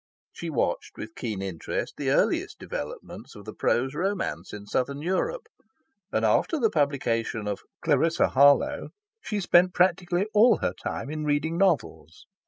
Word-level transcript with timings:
She 0.31 0.49
watched 0.49 0.97
with 0.97 1.13
keen 1.13 1.43
interest 1.43 1.93
the 1.95 2.09
earliest 2.09 2.57
developments 2.57 3.35
of 3.35 3.45
the 3.45 3.53
prose 3.53 3.93
romance 3.93 4.51
in 4.51 4.65
southern 4.65 5.03
Europe; 5.03 5.45
and 6.11 6.25
after 6.25 6.59
the 6.59 6.71
publication 6.71 7.47
of 7.47 7.61
"Clarissa 7.81 8.29
Harlowe" 8.29 8.89
she 9.21 9.39
spent 9.39 9.75
practically 9.75 10.25
all 10.33 10.57
her 10.57 10.73
time 10.73 11.11
in 11.11 11.23
reading 11.23 11.55
novels. 11.55 12.25